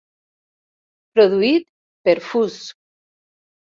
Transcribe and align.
Produït 1.19 1.67
per 2.09 2.17
Phuzz! 2.31 2.59